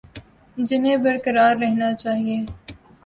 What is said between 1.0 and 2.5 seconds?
برقرار رہنا چاہیے